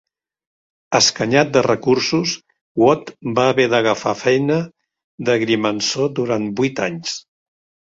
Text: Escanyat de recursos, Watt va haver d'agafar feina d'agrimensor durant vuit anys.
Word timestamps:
Escanyat 0.99 1.51
de 1.57 1.63
recursos, 1.67 2.33
Watt 2.85 3.13
va 3.43 3.47
haver 3.53 3.69
d'agafar 3.77 4.17
feina 4.25 4.61
d'agrimensor 5.31 6.15
durant 6.23 6.55
vuit 6.63 6.87
anys. 6.93 7.19